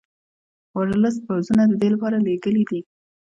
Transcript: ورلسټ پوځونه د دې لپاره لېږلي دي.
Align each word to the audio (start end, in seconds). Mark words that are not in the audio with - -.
ورلسټ 0.77 1.17
پوځونه 1.27 1.63
د 1.67 1.73
دې 1.81 1.89
لپاره 1.93 2.17
لېږلي 2.25 2.63
دي. 2.69 2.81